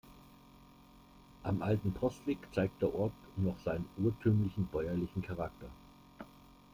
Am 1.43 1.61
alten 1.61 1.91
Postweg 1.93 2.39
zeigt 2.55 2.81
der 2.81 2.91
Ort 2.95 3.13
noch 3.37 3.59
seinen 3.59 3.85
urtümlichen, 4.03 4.65
bäuerlichen 4.65 5.21
Charakter. 5.21 5.69